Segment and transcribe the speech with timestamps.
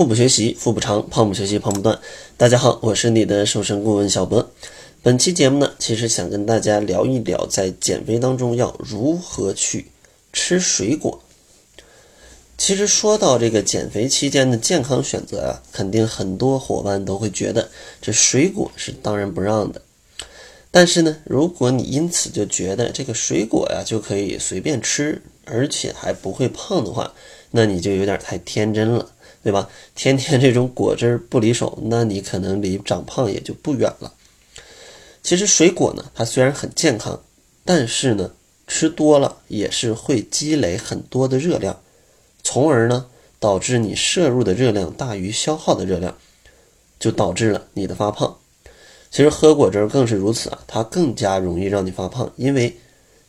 [0.00, 2.00] 腹部学习，腹部长；胖不学习，胖不断。
[2.38, 4.50] 大家好，我是你的瘦身顾问小博。
[5.02, 9.90] 本期节目呢，其实想跟大家聊一聊，在减肥当中要如何去
[10.32, 11.20] 吃水果。
[12.56, 17.68] 其实说到这个减肥期间的健康选择啊，肯定很多伙伴都会觉得
[18.00, 19.82] 这水果是当仁不让的。
[20.70, 27.12] 但是呢，如果你因此就觉得这个水果呀就可以随便吃，而且还不会胖的话，
[27.50, 29.10] 那你就有点太天真了，
[29.42, 29.68] 对吧？
[29.94, 34.12] 天天这种果汁不离手，那你可能离长胖也就不远了。
[35.22, 37.22] 其实水果呢，它虽然很健康，
[37.64, 38.32] 但是呢，
[38.66, 41.80] 吃多了也是会积累很多的热量，
[42.42, 43.06] 从而呢
[43.38, 46.16] 导致你摄入的热量大于消耗的热量，
[46.98, 48.36] 就导致了你的发胖。
[49.10, 52.76] 其实喝果汁更是如此啊，它更加容易让你发胖，因为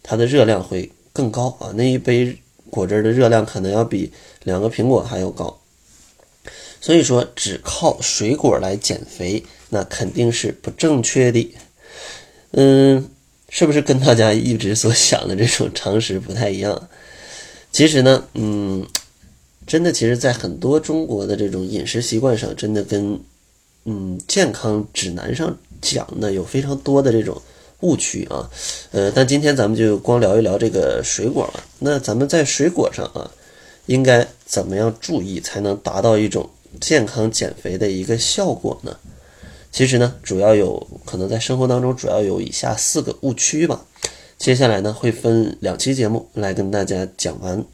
[0.04, 1.72] 它的热量会更高啊。
[1.76, 2.38] 那一杯
[2.70, 4.12] 果汁的热量可能要比
[4.44, 5.61] 两个苹果还要高。
[6.82, 11.56] 所以说，只靠水果来减肥，那肯定是不正确的。
[12.52, 13.08] 嗯，
[13.48, 16.90] 是不是跟大家一直所想的这种常识不太一样？
[17.72, 18.86] 其实呢，嗯，
[19.66, 23.18] 真的，其实，在很多中国的这种饮食习惯上，真的跟
[23.86, 25.56] 嗯健康指南上。
[25.82, 27.42] 讲的有非常多的这种
[27.80, 28.48] 误区啊，
[28.92, 31.64] 呃，但今天咱们就光聊一聊这个水果了。
[31.80, 33.32] 那咱们在水果上啊，
[33.88, 36.48] 应该怎么样注意才能达到一种
[36.80, 38.98] 健康减肥的一个效果呢？
[39.72, 43.86] 其实呢，主要有可能在生活当中主要有以下四个误区吧。
[44.38, 47.66] 接下来呢，会分两期节目来跟大家讲完。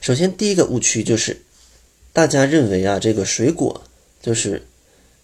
[0.00, 1.42] 首先，第一个误区就是
[2.12, 3.82] 大家认为啊，这个水果
[4.20, 4.66] 就是。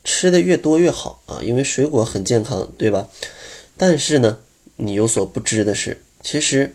[0.05, 3.08] 吃的越多越好啊，因为水果很健康，对吧？
[3.77, 4.39] 但是呢，
[4.74, 6.74] 你有所不知的是，其实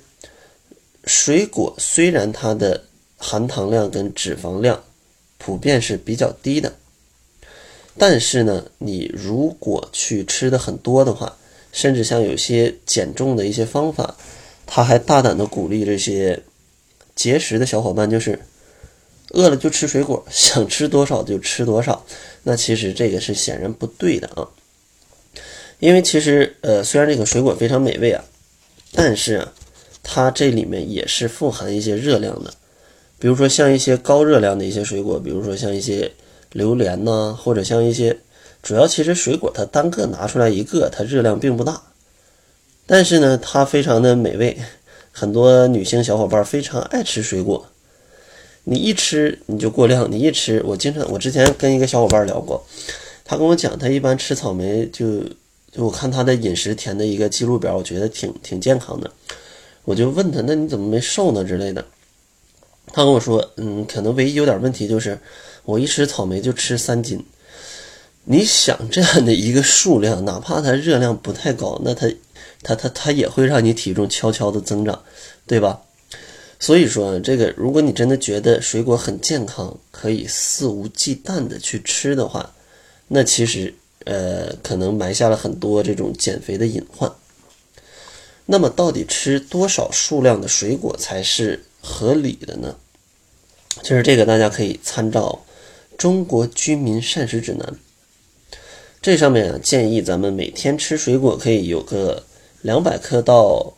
[1.03, 2.85] 水果虽然它的
[3.17, 4.81] 含糖量跟脂肪量
[5.47, 6.75] 普遍是比较低的，
[7.97, 11.37] 但是呢，你如果去吃的很多的话，
[11.71, 14.17] 甚至像有些减重的一些方法，
[14.65, 16.43] 他还大胆的鼓励这些
[17.15, 18.37] 节食的小伙伴，就是。
[19.31, 22.05] 饿了就吃水果， 想吃多少就吃多少，
[22.43, 24.49] 那其实这个是显然不对的啊。
[25.79, 28.21] 因为其实呃，虽然这个水果非常美味啊，
[28.91, 29.53] 但是啊，
[30.03, 32.53] 它这里面也是富含一些热量的。
[33.19, 36.11] 比如说像一些高热量的一些水果，比如说像一些
[36.51, 38.17] 榴莲呐，或者像一些，
[38.61, 41.81] 主要其实水果它单个拿出来一个，它热量并不大，
[42.85, 44.57] 但是呢，它非常的美味，
[45.11, 47.67] 很多女性小伙伴非常爱吃水果。
[48.65, 52.63] 你一吃你就过量，你一吃，我经常我之前跟一个小伙伴聊过，
[53.25, 55.21] 他跟我讲，他一般吃草莓就
[55.71, 59.09] 就我看他的饮食填的一个记录表，我觉得挺挺健康的，
[59.85, 61.83] 我就问他，那你怎么没瘦呢之类的？
[62.93, 65.19] 他跟我说，嗯，可能唯一有点问题就是
[65.65, 67.25] 我一吃草莓就吃三斤。
[68.25, 72.07] 你想这样的一个数量，哪怕它热量不太高，那它
[72.61, 75.03] 它它它也会让你体重悄悄的增长，
[75.45, 75.81] 对吧？
[76.59, 82.53] 所以说，这个如果你真的觉得水果很健康，可以肆无忌惮的去吃的话，
[83.09, 83.73] 那其实
[84.05, 87.11] 呃可能埋下了很多这种减肥的隐患。
[88.47, 92.75] 那么，到底吃多少数量的水果才是合理的呢？
[93.81, 95.39] 其实这个大家可以参照
[95.97, 97.65] 《中国居民膳食指南》，
[99.01, 102.23] 这上面啊建议咱们每天吃水果可以有个
[102.61, 103.73] 两百克到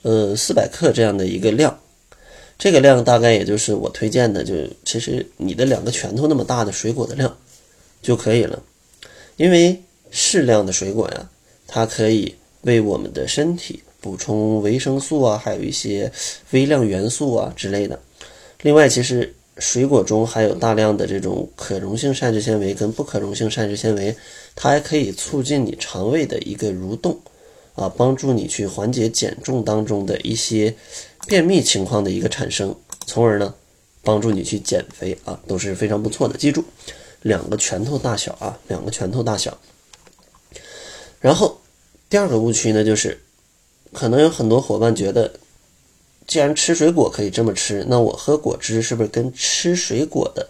[0.00, 1.78] 呃四百克这样的一个量。
[2.58, 4.54] 这个量大概也就是我推荐的，就
[4.84, 7.36] 其实你的两个拳头那么大的水果的量
[8.00, 8.62] 就可以了，
[9.36, 11.28] 因为适量的水果呀，
[11.66, 16.12] 它可以为我们的身体补充维生素啊，还有一些
[16.50, 17.98] 微量元素啊之类的。
[18.60, 24.14] 另外，其实水果中含有大量的这种可溶性膳食纤维跟不可溶性膳食纤维，
[24.54, 27.18] 它还可以促进你肠胃的一个蠕动
[27.74, 30.74] 啊，帮助你去缓解减重当中的一些。
[31.24, 32.74] 便秘情况的一个产生，
[33.06, 33.54] 从而呢
[34.02, 36.36] 帮助你去减肥啊，都是非常不错的。
[36.36, 36.64] 记住，
[37.20, 39.56] 两个拳头大小啊，两个拳头大小。
[41.20, 41.60] 然后
[42.10, 43.22] 第二个误区呢，就是
[43.92, 45.32] 可能有很多伙伴觉得，
[46.26, 50.48] 既然吃水果可以这么吃，那我喝果汁是不是跟吃水果的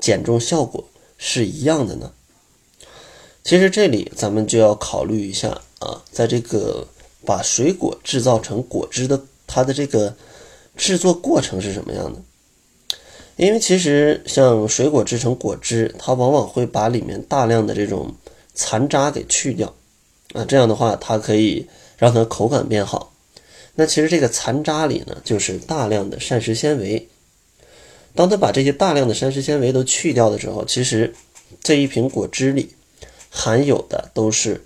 [0.00, 0.84] 减重效果
[1.18, 2.12] 是一样的呢？
[3.44, 6.86] 其实这里咱们就要考虑一下啊，在这个
[7.24, 9.20] 把水果制造成果汁的。
[9.54, 10.16] 它的这个
[10.78, 12.18] 制作过程是什么样的？
[13.36, 18.14] 因为其实像水果制成果汁，它往往会把里面大量的这种
[18.54, 19.74] 残渣给去掉
[20.32, 21.66] 啊，这样的话它可以
[22.02, 23.12] 让它口感变好。
[23.76, 27.08] 那其实这个残渣里呢，就是大量的膳食纤维。
[28.12, 31.14] 当他把这些大量的膳食纤维都去掉的时候，其实
[31.62, 32.74] 这一瓶果汁里
[33.30, 34.64] 含有的都是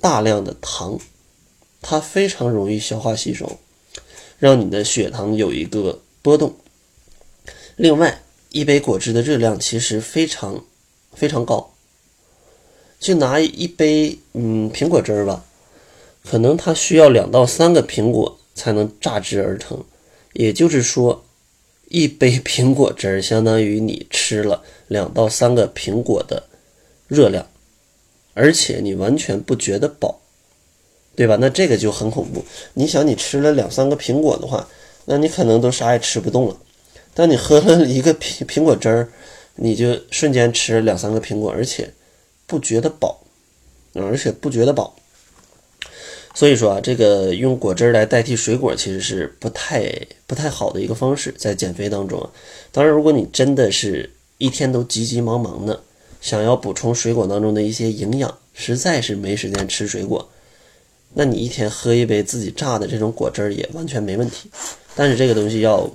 [0.00, 0.98] 大量的糖，
[1.80, 3.60] 它非常容易消化吸收，
[4.40, 6.56] 让你的血糖有一个波动。
[7.76, 10.64] 另外，一杯果汁的热量其实非常
[11.14, 11.72] 非常高，
[12.98, 15.44] 就拿一杯嗯苹果汁儿吧，
[16.24, 19.84] 可能它需要两到三个苹果才能榨汁而成，
[20.32, 21.24] 也就是说。
[21.92, 26.44] 一杯苹果汁儿相当于你吃了两到三个苹果的
[27.08, 27.48] 热量，
[28.32, 30.20] 而且你完全不觉得饱，
[31.16, 31.36] 对吧？
[31.40, 32.44] 那这个就很恐怖。
[32.74, 34.68] 你想，你吃了两三个苹果的话，
[35.06, 36.56] 那你可能都啥也吃不动了。
[37.12, 39.08] 但你喝了一个苹苹果汁儿，
[39.56, 41.92] 你就瞬间吃了两三个苹果，而且
[42.46, 43.20] 不觉得饱，
[43.94, 44.94] 而且不觉得饱。
[46.32, 49.92] 所以说啊，这个用果汁来代替水果其实是不太
[50.26, 52.30] 不太好的一个方式，在减肥当中。
[52.70, 55.82] 当然，如果你真的是一天都急急忙忙的
[56.20, 60.30] 想要补充水果当中的一些营养，实在是没时间吃水果，
[61.14, 64.48] 那你一天喝一杯自己榨的这种果汁也完全没问题。
[64.94, 65.90] 但是这个东西要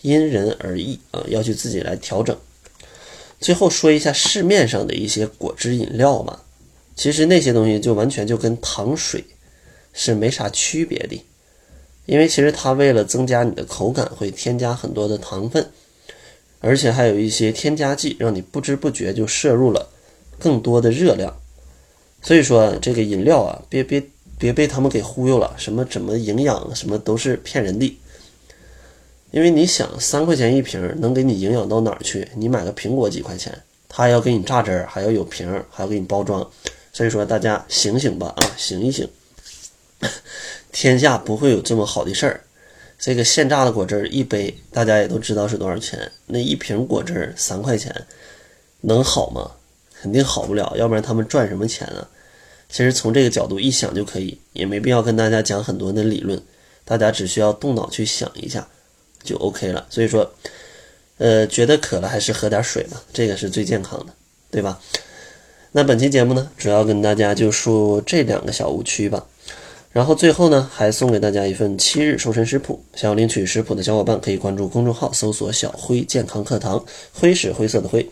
[0.00, 2.36] 因人而异啊，要去自己来调整。
[3.38, 6.42] 最后说一下市面上的一些果汁饮料吧，
[6.96, 9.22] 其实那些东西就完全就跟糖水。
[9.98, 11.24] 是没啥区别的，
[12.04, 15.66] 因为其实它为了增加你的口感，会添加很多的糖分，
[16.60, 19.88] 而且还有一些添加剂，让你不知不觉就摄入了
[20.38, 21.34] 更多的热量。
[22.20, 24.02] 所以说，这个饮料啊，别别
[24.38, 27.98] 别被他们给忽悠了，什么怎么营养，什么都是骗人的。
[29.30, 32.28] 因为你想，三块钱一瓶能给你营养到哪儿去？
[32.36, 36.48] 你买个苹果几块钱，他要给你榨汁儿，还要有瓶儿，还要给你包装。
[36.92, 39.08] 所以说，大家醒醒吧啊，醒一醒。
[40.72, 42.40] 天下不会有这么好的事儿。
[42.98, 46.10] 这个现榨的果汁一杯，大家也都知道是多少钱。
[46.26, 48.06] 那一瓶果汁三块钱，
[48.80, 49.52] 能好吗？
[50.00, 50.74] 肯定好不了。
[50.76, 52.08] 要不然他们赚什么钱啊？
[52.68, 56.42] 其实从这个角度一想就可以，也没必要跟大家讲很多的理论，
[56.84, 58.66] 大家只需要动脑去想一下
[59.22, 59.86] 就 OK 了。
[59.88, 60.32] 所以说，
[61.18, 64.12] 呃，觉得渴了还是喝点水吧，这个是最健康的，
[64.50, 64.80] 对吧？
[65.72, 69.26] 那本期节目呢，主要跟大家就说这两个小误区吧。
[69.96, 72.78] 然后最后呢，还送给大家一份七日瘦身食谱。
[72.94, 76.84] 想要领取食谱的小伙伴可以关注公众号，搜索“小辉健康课堂”，
[77.18, 78.06] 灰是灰色的灰。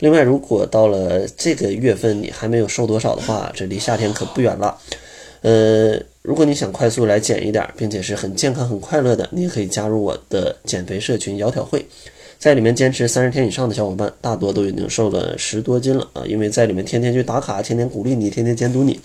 [0.00, 4.76] 另外，如果到了这个月份你还没有瘦多少的话，这离夏天可不远了。
[5.42, 11.86] 呃，如果你想快速来减一点，并且是很健康、很快乐的，你也可以加入我的减肥社群“窈窕会”。
[12.40, 16.24] 在里面坚持三十天以上的小伙伴，大多都已经瘦了十多斤了啊！
[16.26, 18.98] 因为在里面天天去打卡，天天鼓励你，天天监督你。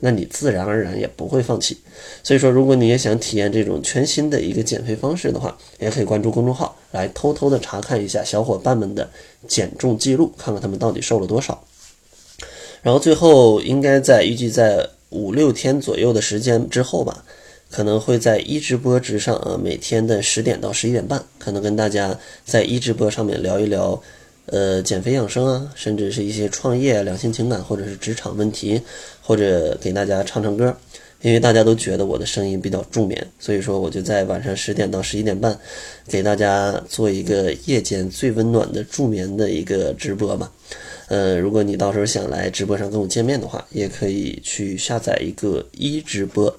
[0.00, 1.76] 那你自然而然也不会放弃。
[2.22, 9.08] 所以说，如果你也想体验这种全新的一个减肥方式的话，也可以关注公众号来偷偷的查看一下小伙伴们的
[9.46, 11.64] 减重记录，看看他们到底瘦了多少。
[12.82, 17.24] 然后最后应该在预计在五六天左右的时间之后吧，
[17.70, 24.00] 可能会在一直播之上啊，每天的十点到十一点半，可能跟大家在一直播上面聊一聊。
[24.50, 28.80] 呃，减肥养生啊，甚至是一些创业、两性情感，或者是职场问题，
[29.22, 30.74] 或者给大家唱唱歌，
[31.22, 35.58] 因为大家都觉得我的声音比较助眠，所以说我就在晚上十点到十一点半，
[36.06, 40.50] 给大家做一个夜间最温暖的助眠的一个直播吧。
[41.08, 46.54] 呃，如果你到时候想来直播上跟我见面的话，也可以去下载一个一直播。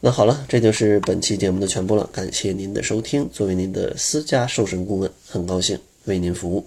[0.00, 3.28] 那好了，这就是本期节目的全部了，感谢您的收听。
[3.32, 6.64] 作为您的私家瘦身顾问，很高兴为您服务。